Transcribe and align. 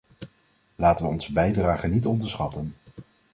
Laten 0.75 1.05
we 1.05 1.11
onze 1.11 1.33
bijdrage 1.33 1.87
niet 1.87 2.05
onderschatten. 2.05 2.73